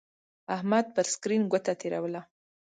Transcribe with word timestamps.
احمد 0.55 0.85
پر 0.95 1.05
سکرین 1.13 1.41
گوته 1.51 1.73
تېروله. 1.79 2.21